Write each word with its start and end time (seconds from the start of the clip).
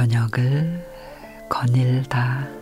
저녁을 0.00 0.82
거닐다. 1.50 2.59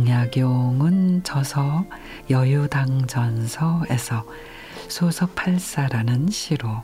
정약용은 0.00 1.24
저서 1.24 1.84
여유당전서에서 2.30 4.24
소서팔사라는 4.88 6.30
시로 6.30 6.82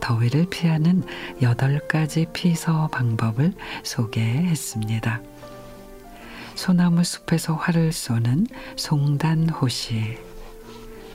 더위를 0.00 0.46
피하는 0.50 1.02
여덟 1.40 1.78
가지 1.88 2.26
피서 2.34 2.88
방법을 2.88 3.54
소개했습니다. 3.84 5.22
소나무 6.56 7.04
숲에서 7.04 7.54
활을 7.54 7.90
쏘는 7.90 8.46
송단호시, 8.76 10.18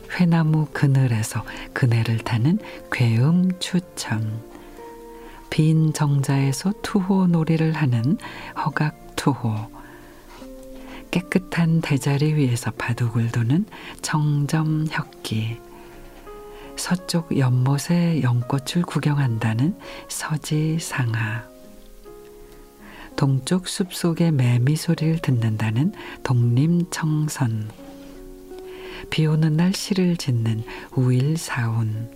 회나무 0.09 0.65
그늘에서 0.73 1.43
그네를 1.73 2.17
타는 2.17 2.57
괴음 2.91 3.59
추천, 3.59 4.41
빈 5.51 5.93
정자에서 5.93 6.73
투호 6.81 7.27
놀이를 7.27 7.73
하는 7.73 8.17
허각투호, 8.57 9.82
깨끗한 11.13 11.81
대자리 11.81 12.33
위에서 12.33 12.71
바둑을 12.71 13.31
두는 13.31 13.67
청점혁기. 14.01 15.59
서쪽 16.75 17.37
연못의 17.37 18.23
연꽃을 18.23 18.81
구경한다는 18.81 19.77
서지상하. 20.09 21.43
동쪽 23.15 23.67
숲속의 23.67 24.31
매미 24.31 24.75
소리를 24.75 25.19
듣는다는 25.19 25.93
독림청선. 26.23 27.69
비 29.11 29.27
오는 29.27 29.55
날 29.55 29.71
시를 29.71 30.17
짓는 30.17 30.63
우일사운 30.95 32.09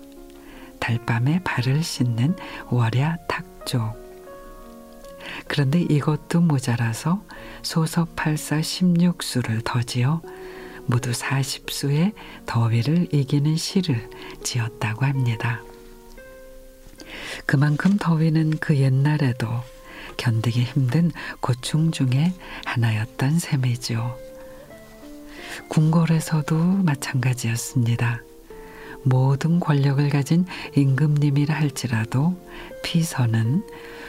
달밤에 0.80 1.42
발을 1.44 1.84
씻는 1.84 2.36
월야탁족 2.72 4.07
그런데 5.48 5.82
이것도 5.82 6.42
모자라서 6.42 7.24
소서 7.62 8.06
8사 8.16 8.62
16수를 8.62 9.62
더 9.64 9.82
지어 9.82 10.22
모두 10.86 11.12
40수의 11.12 12.14
더위를 12.46 13.08
이기는 13.12 13.56
시를 13.58 14.10
지었다고 14.44 15.06
합니다. 15.06 15.62
그만큼 17.46 17.98
더위는 17.98 18.58
그 18.60 18.78
옛날에도 18.78 19.48
견디기 20.18 20.64
힘든 20.64 21.12
고충 21.40 21.92
중에 21.92 22.34
하나였던 22.66 23.40
셈이죠. 23.40 24.18
궁궐에서도 25.70 26.56
마찬가지였습니다. 26.56 28.22
모든 29.10 29.60
권력을 29.60 30.08
가진 30.10 30.46
임금님이라 30.76 31.56
할지라도 31.56 32.38
피서는 32.84 33.64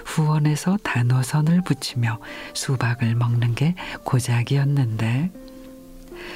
후원에서 0.05 0.79
단어선을 0.83 1.63
붙이며 1.63 2.19
수박을 2.55 3.15
먹는 3.15 3.55
게 3.55 3.75
고작이었는데 4.05 5.31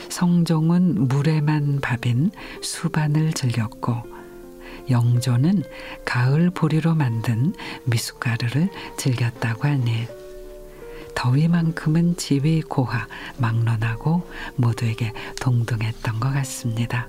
성종은 0.08 1.08
물에만 1.08 1.80
밥인 1.80 2.30
수반을 2.62 3.32
즐겼고 3.32 4.12
영조는 4.90 5.62
가을 6.04 6.50
보리로 6.50 6.94
만든 6.94 7.54
미숫가루를 7.84 8.68
즐겼다고 8.96 9.68
하니 9.68 10.06
더위만큼은 11.14 12.16
지위 12.16 12.62
고하 12.62 13.06
막론하고 13.38 14.28
모두에게 14.56 15.12
동등했던 15.40 16.20
것 16.20 16.32
같습니다. 16.32 17.08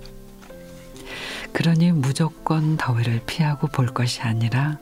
그러니 1.51 1.91
무조건 1.91 2.77
더위를 2.77 3.21
피하고 3.25 3.67
볼 3.67 3.87
것이 3.87 4.21
아니라 4.21 4.77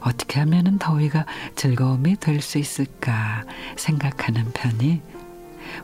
어떻게 0.00 0.40
하면 0.40 0.78
더위가 0.78 1.26
즐거움이 1.56 2.16
될 2.16 2.40
수 2.40 2.58
있을까 2.58 3.44
생각하는 3.76 4.52
편이 4.52 5.00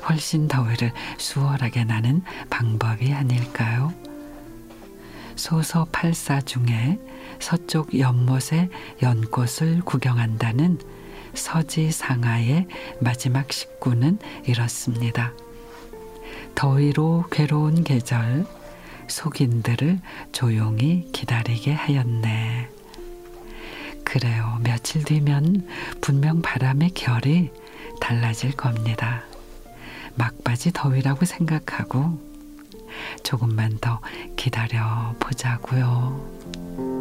훨씬 0.09 0.49
더위를 0.49 0.93
수월하게 1.19 1.85
나는 1.85 2.23
방법이 2.51 3.13
아닐까요? 3.13 3.93
소서 5.37 5.87
팔사 5.93 6.41
중에 6.41 6.99
서쪽 7.39 7.99
연못의 7.99 8.71
연꽃을 9.03 9.83
구경한다는 9.85 10.79
서지 11.35 11.93
상하의 11.93 12.67
마지막 13.01 13.53
식구는 13.53 14.19
이렇습니다. 14.45 15.33
더위로 16.55 17.27
괴로운 17.31 17.85
계절 17.85 18.47
속인들을 19.09 20.01
조용히 20.33 21.09
기다리게 21.13 21.73
하였네. 21.73 22.69
그래요. 24.05 24.59
며칠 24.63 25.03
뒤면 25.05 25.67
분명 26.01 26.41
바람의 26.43 26.91
결이 26.91 27.51
달라질 28.01 28.53
겁니다. 28.53 29.25
막바지 30.15 30.73
더위라고 30.73 31.25
생각하고 31.25 32.19
조금만 33.23 33.79
더 33.81 34.01
기다려 34.37 35.15
보자고요. 35.19 36.96